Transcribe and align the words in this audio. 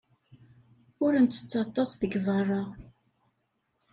Ur 1.05 1.13
nttett 1.17 1.53
aṭas 1.63 1.91
deg 2.01 2.13
beṛṛa. 2.25 2.63